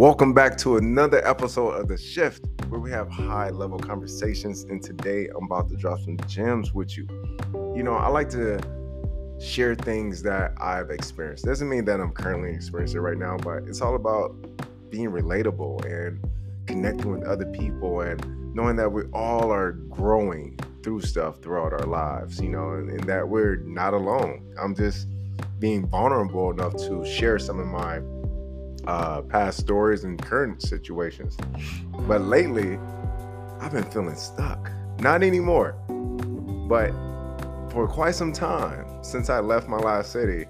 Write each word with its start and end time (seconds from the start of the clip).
Welcome 0.00 0.32
back 0.32 0.56
to 0.60 0.78
another 0.78 1.22
episode 1.28 1.72
of 1.72 1.86
The 1.86 1.98
Shift, 1.98 2.46
where 2.70 2.80
we 2.80 2.90
have 2.90 3.10
high 3.10 3.50
level 3.50 3.78
conversations. 3.78 4.62
And 4.62 4.82
today 4.82 5.28
I'm 5.36 5.44
about 5.44 5.68
to 5.68 5.76
drop 5.76 6.00
some 6.00 6.16
gems 6.26 6.72
with 6.72 6.96
you. 6.96 7.06
You 7.76 7.82
know, 7.82 7.92
I 7.92 8.08
like 8.08 8.30
to 8.30 8.58
share 9.38 9.74
things 9.74 10.22
that 10.22 10.54
I've 10.56 10.88
experienced. 10.88 11.44
Doesn't 11.44 11.68
mean 11.68 11.84
that 11.84 12.00
I'm 12.00 12.12
currently 12.12 12.50
experiencing 12.50 12.96
it 12.96 13.00
right 13.02 13.18
now, 13.18 13.36
but 13.36 13.64
it's 13.64 13.82
all 13.82 13.94
about 13.94 14.34
being 14.88 15.10
relatable 15.10 15.84
and 15.84 16.26
connecting 16.66 17.12
with 17.12 17.24
other 17.24 17.44
people 17.52 18.00
and 18.00 18.54
knowing 18.54 18.76
that 18.76 18.90
we 18.90 19.02
all 19.12 19.52
are 19.52 19.72
growing 19.72 20.58
through 20.82 21.02
stuff 21.02 21.42
throughout 21.42 21.74
our 21.74 21.86
lives, 21.86 22.40
you 22.40 22.48
know, 22.48 22.70
and, 22.70 22.88
and 22.88 23.04
that 23.04 23.28
we're 23.28 23.56
not 23.56 23.92
alone. 23.92 24.50
I'm 24.58 24.74
just 24.74 25.08
being 25.58 25.86
vulnerable 25.86 26.50
enough 26.52 26.74
to 26.88 27.04
share 27.04 27.38
some 27.38 27.60
of 27.60 27.66
my 27.66 28.00
uh, 28.86 29.22
past 29.22 29.58
stories 29.58 30.04
and 30.04 30.20
current 30.20 30.62
situations. 30.62 31.36
But 32.06 32.22
lately, 32.22 32.78
I've 33.60 33.72
been 33.72 33.90
feeling 33.90 34.16
stuck. 34.16 34.70
Not 35.00 35.22
anymore, 35.22 35.72
but 36.68 36.90
for 37.70 37.86
quite 37.86 38.14
some 38.14 38.32
time 38.32 39.02
since 39.02 39.30
I 39.30 39.40
left 39.40 39.68
my 39.68 39.78
last 39.78 40.12
city, 40.12 40.46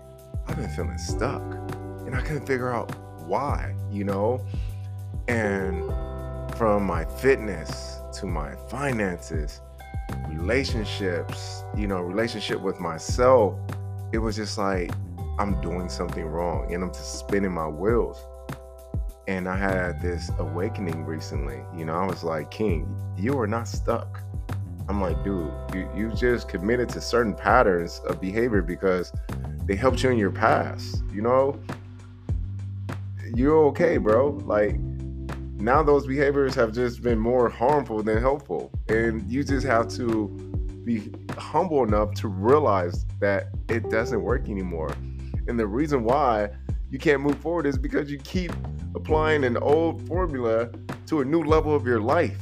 I've 0.47 0.57
been 0.57 0.71
feeling 0.71 0.99
stuck. 0.99 1.43
And 2.07 2.15
I 2.15 2.21
couldn't 2.23 2.47
figure 2.47 2.73
out 2.73 2.95
why, 3.27 3.75
you 3.91 4.05
know? 4.05 4.45
And 5.29 5.85
from 6.57 6.85
my 6.85 7.05
fitness 7.05 7.99
to 8.15 8.27
my 8.27 8.55
finances, 8.69 9.61
relationships, 10.29 11.63
you 11.77 11.87
know, 11.87 12.01
relationship 12.01 12.61
with 12.61 12.81
myself, 12.81 13.59
it 14.13 14.19
was 14.19 14.37
just 14.37 14.59
like 14.59 14.91
I'm 15.41 15.59
doing 15.63 15.89
something 15.89 16.27
wrong 16.27 16.75
and 16.75 16.85
I'm 16.85 16.93
just 16.93 17.19
spinning 17.19 17.53
my 17.53 17.67
wheels. 17.67 18.27
And 19.27 19.49
I 19.49 19.57
had 19.57 20.03
this 20.03 20.31
awakening 20.39 21.07
recently. 21.07 21.63
You 21.75 21.87
know, 21.87 21.95
I 21.95 22.05
was 22.05 22.23
like, 22.23 22.51
King, 22.51 22.95
you 23.17 23.39
are 23.41 23.47
not 23.47 23.67
stuck. 23.67 24.23
I'm 24.87 25.01
like, 25.01 25.25
dude, 25.25 25.51
you, 25.73 25.89
you 25.97 26.11
just 26.11 26.47
committed 26.47 26.91
to 26.91 27.01
certain 27.01 27.33
patterns 27.33 28.03
of 28.05 28.21
behavior 28.21 28.61
because 28.61 29.15
they 29.65 29.77
helped 29.77 30.03
you 30.03 30.11
in 30.11 30.19
your 30.19 30.31
past. 30.31 31.03
You 31.11 31.23
know, 31.23 31.59
you're 33.35 33.65
okay, 33.69 33.97
bro. 33.97 34.33
Like, 34.45 34.79
now 35.57 35.83
those 35.83 36.07
behaviors 36.07 36.55
have 36.55 36.75
just 36.75 37.01
been 37.01 37.19
more 37.19 37.49
harmful 37.49 38.03
than 38.03 38.21
helpful. 38.21 38.71
And 38.91 39.27
you 39.33 39.43
just 39.43 39.67
have 39.67 39.89
to 39.97 40.29
be 40.85 41.11
humble 41.39 41.83
enough 41.83 42.13
to 42.17 42.29
realize 42.29 43.07
that 43.21 43.49
it 43.71 43.89
doesn't 43.89 44.21
work 44.21 44.47
anymore 44.47 44.95
and 45.51 45.59
the 45.59 45.67
reason 45.67 46.05
why 46.05 46.49
you 46.91 46.99
can't 46.99 47.21
move 47.21 47.37
forward 47.39 47.67
is 47.67 47.77
because 47.77 48.09
you 48.09 48.19
keep 48.19 48.53
applying 48.95 49.43
an 49.43 49.57
old 49.57 50.07
formula 50.07 50.71
to 51.09 51.23
a 51.23 51.25
new 51.25 51.43
level 51.43 51.75
of 51.75 51.85
your 51.85 52.01
life. 52.01 52.41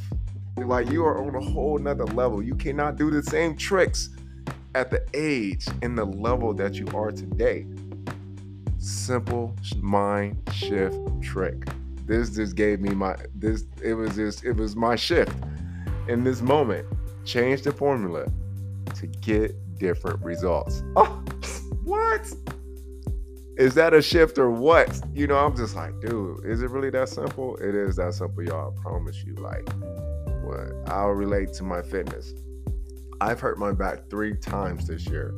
Like 0.58 0.90
you 0.90 1.06
are 1.06 1.26
on 1.26 1.34
a 1.34 1.40
whole 1.40 1.78
nother 1.78 2.04
level. 2.04 2.42
You 2.42 2.54
cannot 2.54 2.96
do 2.96 3.10
the 3.10 3.22
same 3.22 3.56
tricks 3.56 4.10
at 4.74 4.90
the 4.90 5.02
age 5.14 5.66
and 5.80 5.96
the 5.96 6.04
level 6.04 6.52
that 6.52 6.74
you 6.74 6.86
are 6.94 7.10
today. 7.10 7.66
Simple 8.76 9.56
mind 9.80 10.42
shift 10.52 10.98
trick. 11.22 11.64
This 12.04 12.36
just 12.36 12.56
gave 12.56 12.78
me 12.80 12.90
my 12.90 13.16
this 13.34 13.64
it 13.82 13.94
was 13.94 14.16
just 14.16 14.44
it 14.44 14.52
was 14.52 14.76
my 14.76 14.96
shift 14.96 15.34
in 16.08 16.24
this 16.24 16.42
moment. 16.42 16.86
Change 17.24 17.62
the 17.62 17.72
formula 17.72 18.26
to 18.96 19.06
get 19.06 19.54
different 19.78 20.22
results. 20.22 20.82
Oh, 20.94 21.22
what? 21.84 22.30
Is 23.58 23.74
that 23.74 23.92
a 23.92 24.00
shift 24.00 24.38
or 24.38 24.52
what? 24.52 25.00
You 25.12 25.26
know, 25.26 25.36
I'm 25.36 25.56
just 25.56 25.74
like, 25.74 26.00
dude, 26.00 26.44
is 26.44 26.62
it 26.62 26.70
really 26.70 26.90
that 26.90 27.08
simple? 27.08 27.56
It 27.56 27.74
is 27.74 27.96
that 27.96 28.14
simple, 28.14 28.44
y'all. 28.44 28.72
I 28.72 28.80
promise 28.80 29.24
you. 29.24 29.34
Like, 29.34 29.68
what? 30.44 30.70
I'll 30.86 31.08
relate 31.08 31.52
to 31.54 31.64
my 31.64 31.82
fitness. 31.82 32.34
I've 33.20 33.40
hurt 33.40 33.58
my 33.58 33.72
back 33.72 34.08
three 34.08 34.36
times 34.36 34.86
this 34.86 35.06
year. 35.06 35.34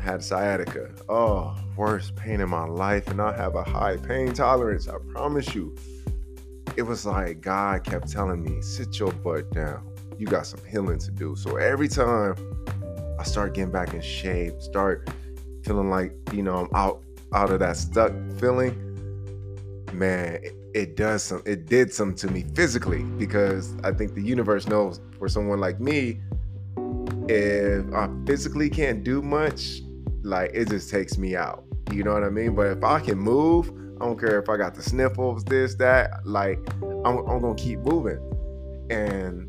Had 0.00 0.22
sciatica. 0.22 0.90
Oh, 1.08 1.56
worst 1.76 2.16
pain 2.16 2.40
in 2.40 2.48
my 2.48 2.64
life. 2.64 3.06
And 3.06 3.22
I 3.22 3.36
have 3.36 3.54
a 3.54 3.62
high 3.62 3.98
pain 3.98 4.32
tolerance. 4.32 4.88
I 4.88 4.96
promise 5.12 5.54
you. 5.54 5.76
It 6.76 6.82
was 6.82 7.06
like 7.06 7.40
God 7.40 7.84
kept 7.84 8.10
telling 8.10 8.42
me, 8.42 8.60
sit 8.62 8.98
your 8.98 9.12
butt 9.12 9.50
down. 9.52 9.88
You 10.18 10.26
got 10.26 10.46
some 10.46 10.60
healing 10.68 10.98
to 10.98 11.10
do. 11.12 11.36
So 11.36 11.56
every 11.56 11.88
time 11.88 12.34
I 13.18 13.22
start 13.22 13.54
getting 13.54 13.70
back 13.70 13.94
in 13.94 14.00
shape, 14.00 14.60
start 14.60 15.08
feeling 15.62 15.88
like, 15.88 16.12
you 16.32 16.42
know, 16.42 16.56
I'm 16.56 16.68
out 16.74 17.02
out 17.32 17.50
of 17.50 17.60
that 17.60 17.76
stuck 17.76 18.12
feeling, 18.38 18.74
man, 19.92 20.40
it, 20.74 20.96
does 20.96 21.22
some 21.22 21.42
it 21.44 21.66
did 21.66 21.92
some 21.92 22.14
to 22.16 22.28
me 22.28 22.44
physically 22.54 23.02
because 23.02 23.74
I 23.84 23.92
think 23.92 24.14
the 24.14 24.22
universe 24.22 24.66
knows 24.66 25.00
for 25.18 25.28
someone 25.28 25.60
like 25.60 25.80
me, 25.80 26.20
if 27.28 27.92
I 27.92 28.08
physically 28.26 28.70
can't 28.70 29.02
do 29.02 29.22
much, 29.22 29.80
like 30.22 30.50
it 30.54 30.68
just 30.68 30.90
takes 30.90 31.18
me 31.18 31.36
out. 31.36 31.64
You 31.92 32.04
know 32.04 32.12
what 32.12 32.24
I 32.24 32.30
mean? 32.30 32.54
But 32.54 32.66
if 32.68 32.84
I 32.84 33.00
can 33.00 33.18
move, 33.18 33.70
I 34.00 34.04
don't 34.04 34.18
care 34.18 34.40
if 34.40 34.48
I 34.48 34.56
got 34.56 34.74
the 34.74 34.82
sniffles, 34.82 35.44
this, 35.44 35.74
that, 35.76 36.26
like 36.26 36.58
I'm, 36.82 37.18
I'm 37.18 37.40
gonna 37.40 37.54
keep 37.54 37.80
moving. 37.80 38.20
And 38.90 39.46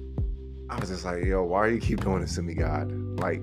I 0.69 0.79
was 0.79 0.89
just 0.89 1.05
like, 1.05 1.23
yo, 1.23 1.43
why 1.43 1.67
do 1.69 1.75
you 1.75 1.81
keep 1.81 2.01
doing 2.01 2.21
this 2.21 2.35
to 2.35 2.41
me, 2.41 2.53
God? 2.53 2.91
Like 3.19 3.41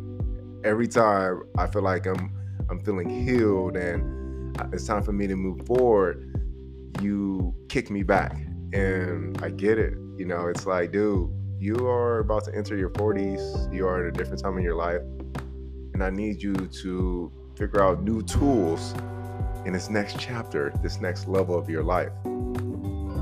every 0.64 0.88
time 0.88 1.42
I 1.56 1.66
feel 1.66 1.82
like 1.82 2.06
I'm 2.06 2.32
I'm 2.68 2.80
feeling 2.80 3.08
healed 3.08 3.76
and 3.76 4.25
it's 4.72 4.86
time 4.86 5.02
for 5.02 5.12
me 5.12 5.26
to 5.26 5.36
move 5.36 5.66
forward, 5.66 6.32
you 7.02 7.54
kick 7.68 7.90
me 7.90 8.02
back. 8.02 8.36
And 8.72 9.40
I 9.42 9.50
get 9.50 9.78
it. 9.78 9.94
You 10.16 10.24
know, 10.24 10.48
it's 10.48 10.66
like, 10.66 10.92
dude, 10.92 11.30
you 11.58 11.86
are 11.86 12.18
about 12.18 12.44
to 12.44 12.54
enter 12.54 12.76
your 12.76 12.90
40s, 12.90 13.72
you 13.72 13.86
are 13.86 14.06
at 14.06 14.08
a 14.08 14.12
different 14.12 14.42
time 14.42 14.56
in 14.58 14.64
your 14.64 14.74
life. 14.74 15.02
And 15.94 16.02
I 16.02 16.10
need 16.10 16.42
you 16.42 16.54
to 16.54 17.32
figure 17.56 17.82
out 17.82 18.02
new 18.02 18.22
tools 18.22 18.94
in 19.64 19.72
this 19.72 19.88
next 19.88 20.18
chapter, 20.18 20.72
this 20.82 21.00
next 21.00 21.26
level 21.26 21.58
of 21.58 21.70
your 21.70 21.82
life. 21.82 22.12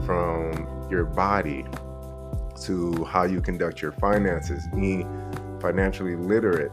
From 0.05 0.89
your 0.91 1.05
body 1.05 1.65
to 2.63 3.05
how 3.05 3.25
you 3.25 3.41
conduct 3.41 3.81
your 3.81 3.93
finances, 3.93 4.65
being 4.75 5.09
financially 5.61 6.17
literate, 6.17 6.73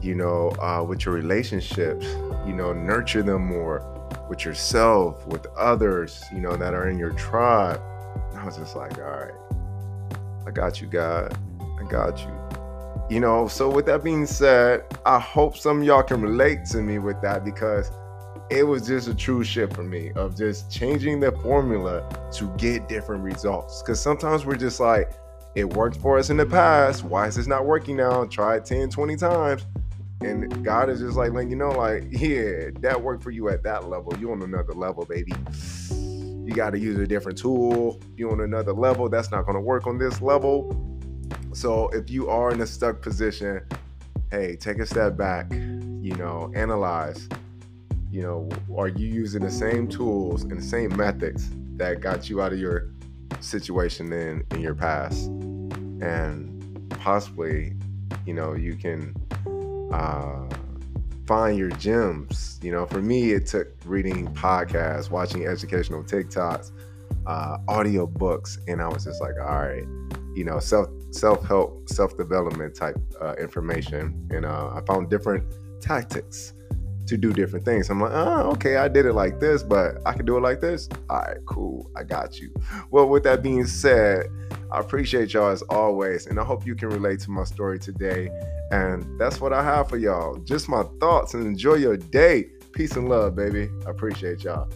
you 0.00 0.14
know, 0.14 0.50
uh, 0.60 0.84
with 0.86 1.04
your 1.04 1.14
relationships, 1.14 2.06
you 2.46 2.52
know, 2.52 2.72
nurture 2.72 3.22
them 3.22 3.46
more, 3.46 3.80
with 4.32 4.46
yourself, 4.46 5.26
with 5.26 5.46
others, 5.58 6.24
you 6.32 6.40
know, 6.40 6.56
that 6.56 6.72
are 6.72 6.88
in 6.88 6.98
your 6.98 7.10
tribe. 7.10 7.78
And 8.30 8.38
I 8.38 8.46
was 8.46 8.56
just 8.56 8.74
like, 8.74 8.96
all 8.96 9.04
right, 9.04 9.34
I 10.46 10.50
got 10.50 10.80
you, 10.80 10.86
God. 10.86 11.36
I 11.78 11.86
got 11.86 12.18
you. 12.18 12.32
You 13.10 13.20
know, 13.20 13.46
so 13.46 13.68
with 13.68 13.84
that 13.86 14.02
being 14.02 14.24
said, 14.24 14.84
I 15.04 15.18
hope 15.18 15.58
some 15.58 15.82
y'all 15.82 16.02
can 16.02 16.22
relate 16.22 16.64
to 16.70 16.78
me 16.80 16.98
with 16.98 17.20
that 17.20 17.44
because 17.44 17.90
it 18.48 18.62
was 18.62 18.86
just 18.86 19.06
a 19.06 19.14
true 19.14 19.44
shift 19.44 19.74
for 19.74 19.82
me 19.82 20.12
of 20.12 20.34
just 20.34 20.70
changing 20.70 21.20
the 21.20 21.32
formula 21.32 22.02
to 22.32 22.48
get 22.56 22.88
different 22.88 23.22
results. 23.22 23.82
Because 23.82 24.00
sometimes 24.00 24.46
we're 24.46 24.56
just 24.56 24.80
like, 24.80 25.12
it 25.54 25.68
worked 25.74 25.98
for 25.98 26.18
us 26.18 26.30
in 26.30 26.38
the 26.38 26.46
past. 26.46 27.04
Why 27.04 27.26
is 27.26 27.36
this 27.36 27.46
not 27.46 27.66
working 27.66 27.98
now? 27.98 28.24
Try 28.24 28.56
it 28.56 28.64
10, 28.64 28.88
20 28.88 29.14
times. 29.14 29.66
And 30.24 30.64
God 30.64 30.88
is 30.88 31.00
just 31.00 31.16
like 31.16 31.32
letting 31.32 31.50
you 31.50 31.56
know, 31.56 31.70
like, 31.70 32.04
yeah, 32.10 32.70
that 32.80 33.00
worked 33.00 33.22
for 33.22 33.30
you 33.30 33.48
at 33.48 33.62
that 33.64 33.88
level. 33.88 34.14
You 34.18 34.32
on 34.32 34.42
another 34.42 34.72
level, 34.72 35.04
baby. 35.04 35.32
You 35.90 36.52
got 36.54 36.70
to 36.70 36.78
use 36.78 36.98
a 36.98 37.06
different 37.06 37.38
tool. 37.38 38.00
You 38.16 38.30
on 38.30 38.40
another 38.40 38.72
level. 38.72 39.08
That's 39.08 39.30
not 39.30 39.46
going 39.46 39.54
to 39.54 39.60
work 39.60 39.86
on 39.86 39.98
this 39.98 40.20
level. 40.20 40.76
So 41.52 41.88
if 41.88 42.10
you 42.10 42.28
are 42.28 42.50
in 42.52 42.60
a 42.60 42.66
stuck 42.66 43.02
position, 43.02 43.62
hey, 44.30 44.56
take 44.56 44.78
a 44.78 44.86
step 44.86 45.16
back. 45.16 45.52
You 45.52 46.16
know, 46.16 46.50
analyze. 46.54 47.28
You 48.10 48.22
know, 48.22 48.48
are 48.76 48.88
you 48.88 49.06
using 49.06 49.42
the 49.42 49.50
same 49.50 49.88
tools 49.88 50.42
and 50.42 50.58
the 50.58 50.62
same 50.62 50.96
methods 50.96 51.48
that 51.76 52.00
got 52.00 52.28
you 52.28 52.42
out 52.42 52.52
of 52.52 52.58
your 52.58 52.92
situation 53.40 54.12
in 54.12 54.44
in 54.50 54.60
your 54.60 54.74
past? 54.74 55.26
And 56.02 56.88
possibly, 56.90 57.74
you 58.26 58.34
know, 58.34 58.54
you 58.54 58.74
can 58.74 59.14
uh, 59.92 60.48
find 61.26 61.58
your 61.58 61.70
gems. 61.70 62.58
You 62.62 62.72
know, 62.72 62.86
for 62.86 63.00
me, 63.00 63.32
it 63.32 63.46
took 63.46 63.68
reading 63.84 64.28
podcasts, 64.34 65.10
watching 65.10 65.46
educational 65.46 66.02
TikToks, 66.02 66.72
uh, 67.26 67.58
audio 67.68 68.06
books, 68.06 68.58
and 68.68 68.80
I 68.80 68.88
was 68.88 69.04
just 69.04 69.20
like, 69.20 69.34
all 69.40 69.60
right, 69.60 69.84
you 70.34 70.44
know, 70.44 70.58
self 70.58 70.88
self 71.10 71.46
help, 71.46 71.88
self 71.88 72.16
development 72.16 72.74
type 72.74 72.96
uh, 73.20 73.34
information, 73.34 74.28
and 74.30 74.44
uh, 74.44 74.72
I 74.74 74.80
found 74.86 75.10
different 75.10 75.44
tactics 75.80 76.54
to 77.06 77.16
do 77.16 77.32
different 77.32 77.64
things. 77.64 77.90
I'm 77.90 78.00
like, 78.00 78.12
oh, 78.14 78.50
okay, 78.52 78.76
I 78.76 78.88
did 78.88 79.06
it 79.06 79.12
like 79.12 79.40
this, 79.40 79.62
but 79.62 79.96
I 80.06 80.12
can 80.12 80.24
do 80.24 80.36
it 80.36 80.40
like 80.40 80.60
this. 80.60 80.88
All 81.10 81.18
right, 81.18 81.38
cool, 81.46 81.90
I 81.96 82.04
got 82.04 82.40
you. 82.40 82.54
Well, 82.90 83.08
with 83.08 83.24
that 83.24 83.42
being 83.42 83.66
said, 83.66 84.26
I 84.72 84.80
appreciate 84.80 85.34
y'all 85.34 85.50
as 85.50 85.60
always, 85.62 86.26
and 86.26 86.40
I 86.40 86.44
hope 86.44 86.66
you 86.66 86.74
can 86.74 86.88
relate 86.88 87.20
to 87.20 87.30
my 87.30 87.44
story 87.44 87.78
today. 87.78 88.30
And 88.70 89.20
that's 89.20 89.38
what 89.38 89.52
I 89.52 89.62
have 89.62 89.90
for 89.90 89.98
y'all. 89.98 90.36
Just 90.38 90.66
my 90.66 90.82
thoughts 90.98 91.34
and 91.34 91.46
enjoy 91.46 91.74
your 91.74 91.98
day. 91.98 92.46
Peace 92.72 92.96
and 92.96 93.06
love, 93.06 93.36
baby. 93.36 93.68
I 93.86 93.90
appreciate 93.90 94.44
y'all. 94.44 94.70